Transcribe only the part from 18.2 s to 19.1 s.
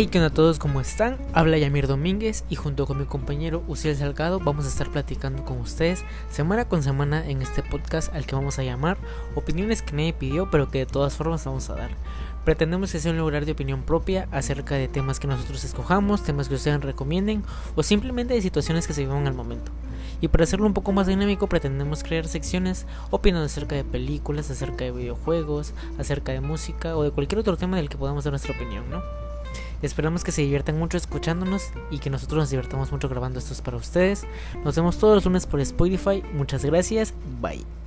de situaciones que se